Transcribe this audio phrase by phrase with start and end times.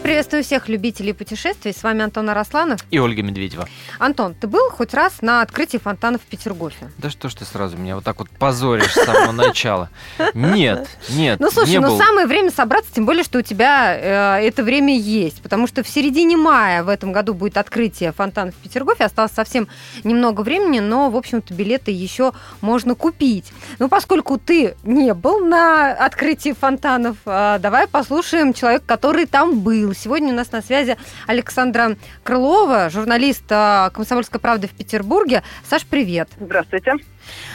[0.00, 1.74] Мы приветствуем всех любителей путешествий.
[1.74, 2.80] С вами Антон Арасланов.
[2.90, 3.68] И Ольга Медведева.
[3.98, 6.90] Антон, ты был хоть раз на открытии фонтанов в Петергофе?
[6.96, 9.90] Да что ж ты сразу меня вот так вот позоришь с самого начала?
[10.32, 14.64] Нет, нет, Ну, слушай, ну самое время собраться, тем более, что у тебя э, это
[14.64, 15.42] время есть.
[15.42, 19.04] Потому что в середине мая в этом году будет открытие фонтанов в Петергофе.
[19.04, 19.68] Осталось совсем
[20.02, 23.52] немного времени, но, в общем-то, билеты еще можно купить.
[23.78, 29.89] Ну, поскольку ты не был на открытии фонтанов, э, давай послушаем человека, который там был.
[29.94, 35.42] Сегодня у нас на связи Александра Крылова, журналист э, «Комсомольской правды» в Петербурге.
[35.68, 36.28] Саш, привет.
[36.38, 36.94] Здравствуйте.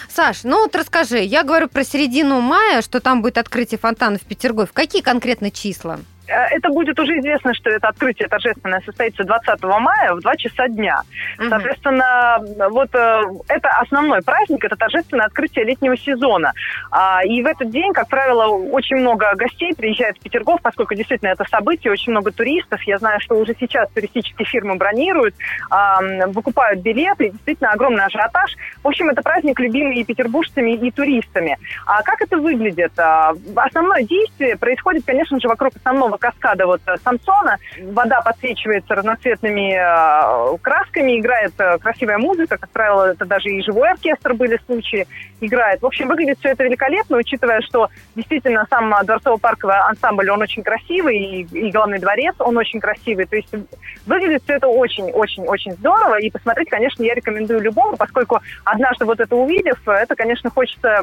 [0.10, 4.26] Саш, ну вот расскажи, я говорю про середину мая, что там будет открытие фонтанов в
[4.26, 4.72] Петергофе.
[4.74, 6.00] Какие конкретно числа?
[6.28, 10.68] Э, Это будет уже известно, что это открытие торжественное состоится 20 мая в 2 часа
[10.68, 11.02] дня.
[11.38, 11.50] Мгм.
[11.50, 16.54] Соответственно, вот э, это основной праздник, это торжественное открытие летнего сезона.
[16.92, 21.30] А, И в этот день, как правило, очень много гостей приезжает в Петергоф, поскольку действительно
[21.30, 22.82] это событие, очень много туристов.
[22.84, 25.36] Я знаю, что уже сейчас туристические фирмы бронируют,
[25.70, 28.56] а, выкупают билеты, действительно огромный ажиотаж.
[28.84, 31.58] В общем, это праздник, любимый и петербуржцами, и туристами.
[31.86, 32.92] А как это выглядит?
[32.98, 37.58] А, Основное действие происходит, конечно же, вокруг основного каскада вот э, Самсона.
[37.82, 42.58] Вода подсвечивается разноцветными э, красками, играет э, красивая музыка.
[42.58, 45.08] Как правило, это даже и живой оркестр были случаи,
[45.42, 45.82] играет.
[45.82, 51.18] В общем, выглядит все это великолепно, учитывая, что действительно сам дворцово-парковый ансамбль, он очень красивый,
[51.18, 53.26] и, и главный дворец, он очень красивый.
[53.26, 53.54] То есть
[54.06, 59.36] выглядит все это очень-очень-очень здорово, и посмотреть, конечно, я рекомендую любому, поскольку однажды вот это
[59.36, 61.02] увидев, это, конечно, хочется,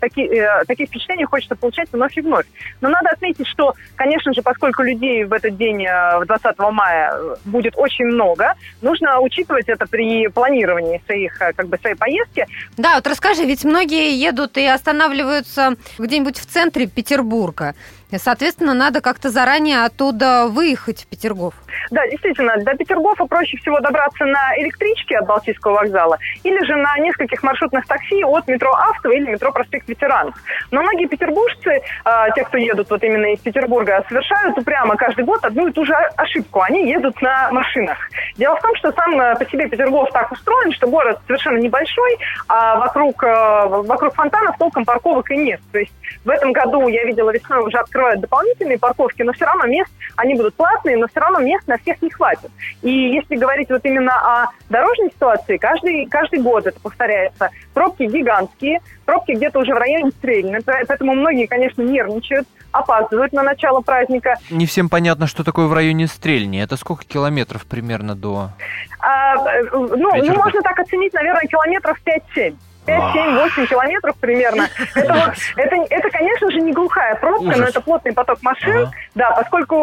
[0.00, 0.30] таки-
[0.66, 2.46] такие впечатления хочется получать вновь и вновь.
[2.80, 7.12] Но надо отметить, что, конечно же, поскольку людей в этот день, э, в 20 мая,
[7.12, 12.46] э, будет очень много, нужно учитывать это при планировании своих, э, как бы, своей поездки.
[12.76, 17.74] Да, вот расскажи, ведь многие едут и останавливаются где-нибудь в центре Петербурга.
[18.18, 21.54] Соответственно, надо как-то заранее оттуда выехать в Петергоф.
[21.90, 26.98] Да, действительно, до Петергофа проще всего добраться на электричке от Балтийского вокзала или же на
[26.98, 30.34] нескольких маршрутных такси от метро Автово или метро Проспект Ветеранов.
[30.70, 35.44] Но многие петербуржцы, э, те, кто едут вот именно из Петербурга, совершают упрямо каждый год
[35.44, 36.60] одну и ту же ошибку.
[36.62, 37.98] Они едут на машинах.
[38.36, 42.18] Дело в том, что сам э, по себе Петергоф так устроен, что город совершенно небольшой,
[42.48, 45.60] а вокруг, э, вокруг фонтанов толком парковок и нет.
[45.72, 45.92] То есть
[46.24, 50.34] в этом году, я видела, весной уже открывают дополнительные парковки, но все равно мест, они
[50.34, 52.50] будут платные, но все равно мест на всех не хватит.
[52.82, 57.50] И если говорить вот именно о дорожной ситуации, каждый, каждый год это повторяется.
[57.72, 63.80] Пробки гигантские, пробки где-то уже в районе Стрельны, поэтому многие, конечно, нервничают, опаздывают на начало
[63.80, 64.36] праздника.
[64.50, 66.62] Не всем понятно, что такое в районе Стрельни.
[66.62, 68.50] Это сколько километров примерно до...
[68.98, 71.98] А, э, ну, ну, можно так оценить, наверное, километров
[72.36, 72.56] 5-7.
[72.86, 74.68] 5-7-8 километров примерно.
[74.94, 77.58] Это, вот, это, это, конечно же, не глухая пробка, Ужас.
[77.58, 78.76] но это плотный поток машин.
[78.76, 78.92] Ага.
[79.14, 79.76] Да, поскольку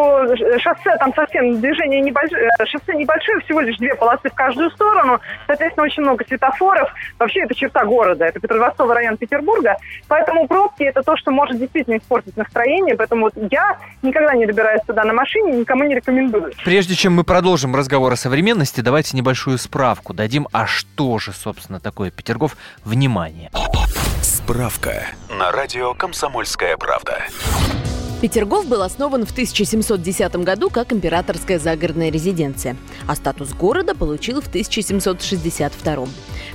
[0.60, 5.20] шоссе там совсем движение небольшое, э, шоссе небольшое, всего лишь две полосы в каждую сторону.
[5.48, 6.90] Соответственно, очень много светофоров.
[7.20, 8.26] Вообще, это черта города.
[8.26, 9.78] Это Петродворцовый район Петербурга.
[10.08, 12.96] Поэтому пробки это то, что может действительно испортить настроение.
[12.96, 16.54] Поэтому вот я никогда не добираюсь туда на машине, никому не рекомендую.
[16.64, 21.80] Прежде чем мы продолжим разговор о современности, давайте небольшую справку дадим, а что же, собственно,
[21.80, 22.56] такое Петергоф.
[22.92, 23.50] Внимание.
[24.22, 27.24] Справка на радио «Комсомольская правда».
[28.22, 32.76] Петергоф был основан в 1710 году как императорская загородная резиденция,
[33.08, 36.06] а статус города получил в 1762.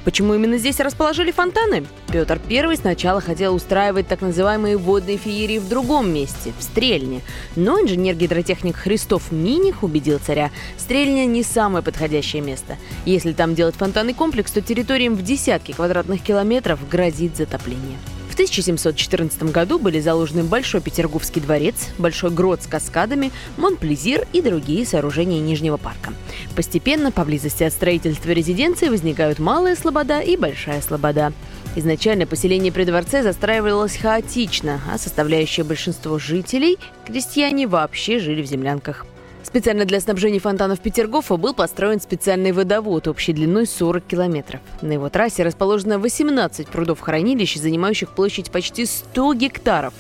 [0.06, 1.84] Почему именно здесь расположили фонтаны?
[2.12, 7.22] Петр I сначала хотел устраивать так называемые водные феерии в другом месте, в Стрельне.
[7.56, 12.76] Но инженер-гидротехник Христоф Миних убедил царя, Стрельня не самое подходящее место.
[13.04, 17.98] Если там делать фонтанный комплекс, то территориям в десятки квадратных километров грозит затопление.
[18.36, 24.84] В 1714 году были заложены Большой Петерговский дворец, Большой Грот с каскадами, Монплезир и другие
[24.84, 26.12] сооружения Нижнего парка.
[26.54, 31.32] Постепенно поблизости от строительства резиденции возникают Малая Слобода и Большая Слобода.
[31.76, 36.76] Изначально поселение при дворце застраивалось хаотично, а составляющее большинство жителей,
[37.06, 39.06] крестьяне, вообще жили в землянках.
[39.46, 44.60] Специально для снабжения фонтанов Петергофа был построен специальный водовод общей длиной 40 километров.
[44.82, 49.94] На его трассе расположено 18 прудов-хранилищ, занимающих площадь почти 100 гектаров.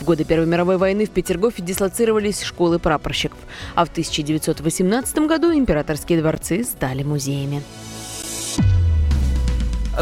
[0.00, 3.38] В годы Первой мировой войны в Петергофе дислоцировались школы прапорщиков,
[3.76, 7.62] а в 1918 году императорские дворцы стали музеями.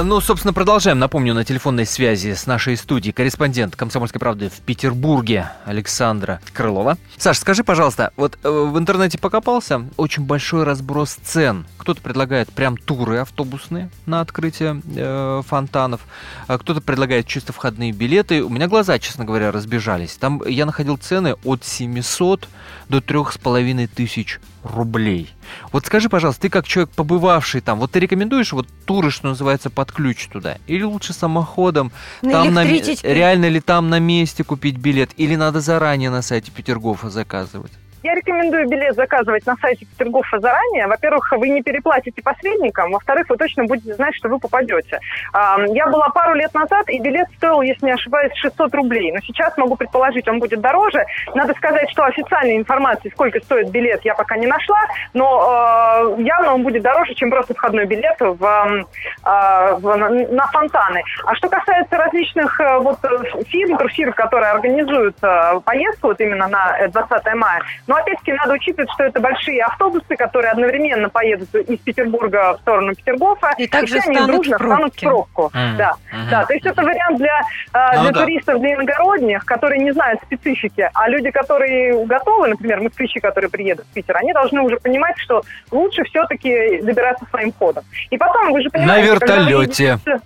[0.01, 1.01] Ну, собственно, продолжаем.
[1.01, 6.97] Напомню, на телефонной связи с нашей студией корреспондент «Комсомольской правды» в Петербурге Александра Крылова.
[7.17, 11.67] Саш, скажи, пожалуйста, вот э, в интернете покопался, очень большой разброс цен.
[11.79, 16.03] Кто-то предлагает прям туры автобусные на открытие э, фонтанов,
[16.47, 18.45] а кто-то предлагает чисто входные билеты.
[18.45, 20.15] У меня глаза, честно говоря, разбежались.
[20.15, 22.49] Там я находил цены от 700
[22.89, 25.31] до 3,5 тысяч рублей.
[25.73, 29.71] Вот скажи, пожалуйста, ты как человек, побывавший там, вот ты рекомендуешь вот туры, что называется,
[29.71, 30.59] под ключ туда?
[30.67, 31.93] Или лучше самоходом?
[32.23, 35.11] На там на, реально ли там на месте купить билет?
[35.17, 37.73] Или надо заранее на сайте Петергофа заказывать?
[38.09, 40.87] Я рекомендую билет заказывать на сайте Петергофа заранее.
[40.87, 42.91] Во-первых, вы не переплатите посредникам.
[42.93, 44.99] Во-вторых, вы точно будете знать, что вы попадете.
[45.35, 49.13] А, Я была пару лет назад, и билет стоил, если не ошибаюсь, 600 рублей.
[49.13, 51.05] Но сейчас могу предположить, он будет дороже.
[51.35, 54.81] Надо сказать, что официальной информации, сколько стоит билет, я пока не нашла.
[55.13, 59.97] Но э, явно он будет дороже, чем просто входной билет в, э, в-
[60.33, 61.03] на- фонтаны.
[61.27, 66.49] А что касается различных э, вот э, фирм, турфирм, которые организуют э, поездку вот именно
[66.49, 71.55] на э, 20 мая, но опять-таки надо учитывать, что это большие автобусы, которые одновременно поедут
[71.55, 73.53] из Петербурга в сторону Петергофа.
[73.59, 75.51] И также все они станут дружно в станут в пробку.
[75.55, 75.77] Мгм.
[75.77, 76.31] Да, Мгм.
[76.31, 76.45] да.
[76.47, 77.41] То есть это вариант для,
[77.73, 78.21] э, Ну для да.
[78.21, 80.89] туристов, для иногородних, которые не знают специфики.
[80.95, 85.43] А люди, которые готовы, например, москвичи, которые приедут в Питер, они должны уже понимать, что
[85.71, 87.85] лучше все-таки добираться своим ходом.
[88.11, 89.19] И потом, вы же понимаете...
[89.19, 89.85] когда вы вертолете.
[90.05, 90.21] едете-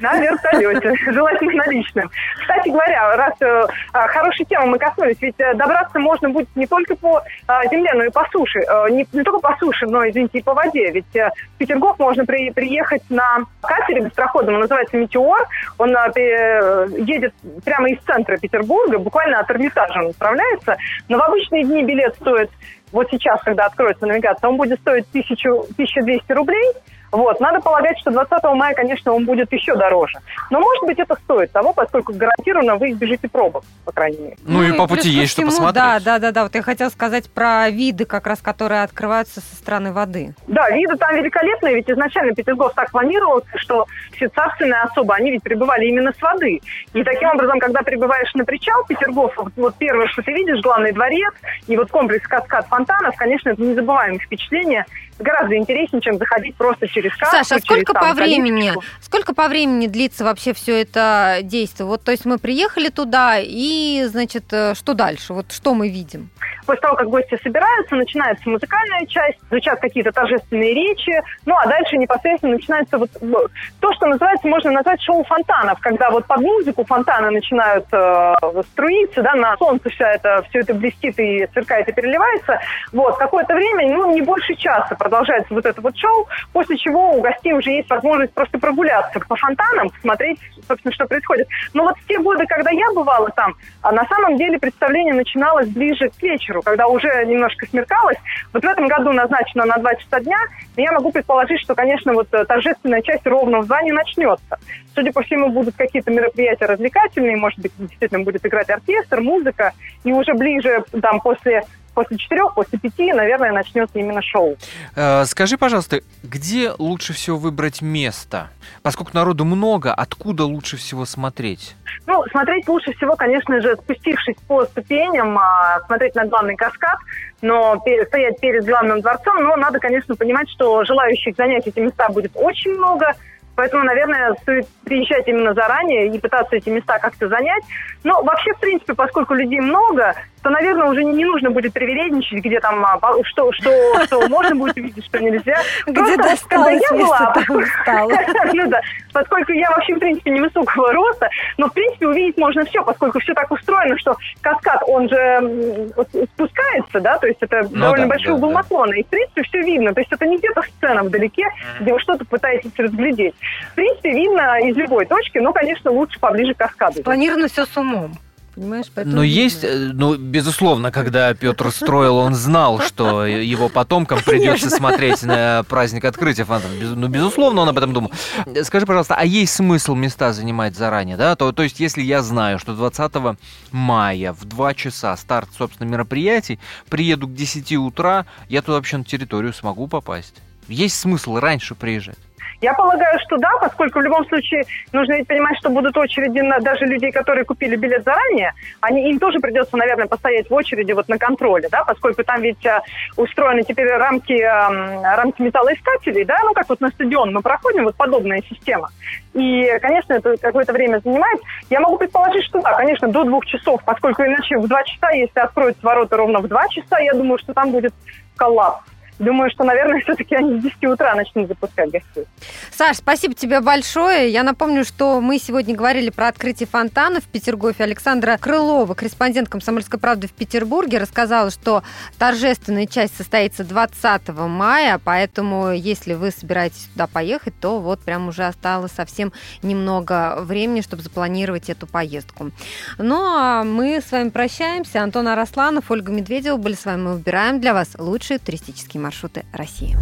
[0.00, 2.10] на вертолете, желательно наличным.
[2.40, 6.66] Кстати говоря, раз э, а, хорошей темы мы коснулись, ведь э, добраться можно будет не
[6.66, 8.60] только по а, земле, но и по суше.
[8.60, 10.90] Э, не, не только по суше, но, извините, и по воде.
[10.90, 15.46] Ведь э, в Петергоф можно при- приехать на катере быстроходном, он называется «Метеор».
[15.78, 17.34] Он э, пе- едет
[17.64, 20.76] прямо из центра Петербурга, буквально от Эрмитажа он отправляется.
[21.08, 22.50] Но в обычные дни билет стоит,
[22.92, 26.72] вот сейчас, когда откроется навигация, он будет стоить 1000, 1200 рублей.
[27.12, 27.40] Вот.
[27.40, 30.18] Надо полагать, что 20 мая, конечно, он будет еще дороже.
[30.50, 34.36] Но, может быть, это стоит того, поскольку гарантированно вы избежите пробок, по крайней мере.
[34.44, 35.74] Ну, и по плюс пути есть что посмотреть.
[35.74, 36.42] Да, да, да, да.
[36.44, 40.34] Вот я хотела сказать про виды, как раз, которые открываются со стороны воды.
[40.46, 45.42] Да, виды там великолепные, ведь изначально Петергоф так планировался, что все царственные особы, они ведь
[45.42, 46.60] прибывали именно с воды.
[46.92, 50.92] И таким образом, когда прибываешь на причал Петергофа, вот, вот первое, что ты видишь, главный
[50.92, 51.34] дворец,
[51.66, 54.84] и вот комплекс каскад фонтанов, конечно, это незабываемое впечатление,
[55.18, 58.84] гораздо интереснее, чем заходить просто через кассу, Саша, а через, сколько там, по времени, калиточку.
[59.00, 61.86] сколько по времени длится вообще все это действие?
[61.86, 65.34] Вот, то есть мы приехали туда и, значит, э, что дальше?
[65.34, 66.30] Вот что мы видим?
[66.68, 71.96] После того, как гости собираются, начинается музыкальная часть, звучат какие-то торжественные речи, ну а дальше
[71.96, 73.38] непосредственно начинается вот ну,
[73.80, 78.34] то, что называется, можно назвать шоу фонтанов, когда вот под музыку фонтаны начинают э,
[78.72, 82.60] струиться, да, на солнце вся это, все это блестит и сверкает и переливается.
[82.92, 87.22] Вот, какое-то время, ну, не больше часа продолжается вот это вот шоу, после чего у
[87.22, 90.38] гостей уже есть возможность просто прогуляться по фонтанам, посмотреть,
[90.68, 91.48] собственно, что происходит.
[91.72, 95.68] Но вот в те годы, когда я бывала там, а на самом деле представление начиналось
[95.68, 98.18] ближе к вечеру, когда уже немножко смеркалось.
[98.52, 100.38] Вот в этом году назначено на 2 часа дня,
[100.76, 104.58] и я могу предположить, что, конечно, вот э, торжественная часть ровно в 2 не начнется.
[104.94, 109.72] Судя по всему, будут какие-то мероприятия развлекательные, может быть, действительно будет играть оркестр, музыка,
[110.04, 111.62] и уже ближе, там, после
[111.98, 114.56] после четырех, после пяти, наверное, начнется именно шоу.
[114.94, 118.50] Э, Скажи, пожалуйста, где лучше всего выбрать место?
[118.82, 121.74] Поскольку народу много, откуда лучше всего смотреть?
[122.06, 126.98] Ну, смотреть лучше всего, конечно же, спустившись по ступеням, а, смотреть на главный каскад,
[127.42, 132.30] но стоять перед главным дворцом, но надо, конечно, понимать, что желающих занять эти места будет
[132.36, 133.16] очень много,
[133.58, 137.64] Поэтому, наверное, стоит приезжать именно заранее и пытаться эти места как-то занять.
[138.04, 142.38] Но вообще, в принципе, поскольку людей много, то, наверное, уже не, не нужно будет привередничать,
[142.44, 143.70] где там, а, по- что, что,
[144.04, 145.56] что можно будет увидеть, что нельзя.
[145.86, 147.34] Где Просто когда я была,
[148.54, 148.80] ну да,
[149.12, 153.34] поскольку я вообще, в принципе, невысокого роста, но, в принципе, увидеть можно все, поскольку все
[153.34, 155.88] так устроено, что каскад, он же
[156.34, 158.54] спускается, да, то есть это Ну довольно да, большой да, угол да.
[158.56, 161.46] наклона, и, в принципе, все видно, то есть это не где-то сцена вдалеке,
[161.80, 163.34] где вы что-то пытаетесь разглядеть.
[163.72, 167.02] В принципе, видно из любой точки, но, конечно, лучше поближе к каскаду.
[167.02, 168.12] Планировано все с умом.
[168.58, 174.68] Понимаешь, поэтому Но есть, ну, безусловно, когда Петр строил, он знал, что его потомкам придется
[174.68, 176.44] смотреть на праздник открытия.
[176.44, 178.10] Без- Ну, безусловно, он об этом думал.
[178.46, 181.36] Э, Скажи, пожалуйста, а есть смысл места занимать заранее, да?
[181.36, 183.36] То, то есть, если я знаю, что 20
[183.70, 189.04] мая в 2 часа старт, собственно, мероприятий, приеду к 10 утра, я туда вообще на
[189.04, 190.34] территорию смогу попасть?
[190.66, 192.18] Есть смысл раньше приезжать?
[192.60, 196.58] Я полагаю, что да, поскольку в любом случае нужно ведь понимать, что будут очереди на
[196.60, 201.08] даже людей, которые купили билет заранее, они, им тоже придется, наверное, постоять в очереди вот
[201.08, 202.82] на контроле, да, поскольку там ведь а,
[203.16, 207.96] устроены теперь рамки, а, рамки металлоискателей, да, ну как вот на стадион мы проходим, вот
[207.96, 208.90] подобная система.
[209.34, 211.40] И, конечно, это какое-то время занимает.
[211.70, 215.38] Я могу предположить, что да, конечно, до двух часов, поскольку иначе в два часа, если
[215.38, 217.94] откроются ворота ровно в два часа, я думаю, что там будет
[218.36, 218.82] коллапс.
[219.18, 222.24] Думаю, что, наверное, все-таки они с 10 утра начнут запускать гостей.
[222.70, 224.30] Саш, спасибо тебе большое.
[224.30, 227.84] Я напомню, что мы сегодня говорили про открытие фонтанов в Петергофе.
[227.84, 231.82] Александра Крылова, корреспондент «Комсомольской правды» в Петербурге, рассказала, что
[232.18, 238.44] торжественная часть состоится 20 мая, поэтому если вы собираетесь туда поехать, то вот прям уже
[238.44, 239.32] осталось совсем
[239.62, 242.50] немного времени, чтобы запланировать эту поездку.
[242.98, 245.02] Ну, а мы с вами прощаемся.
[245.02, 247.02] Антон Арасланов, Ольга Медведева были с вами.
[247.02, 249.96] Мы выбираем для вас лучшие туристические маршруты России.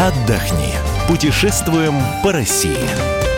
[0.00, 0.72] Отдохни.
[1.06, 3.35] Путешествуем по России.